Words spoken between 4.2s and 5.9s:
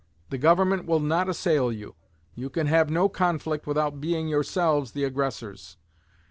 yourselves the aggressors.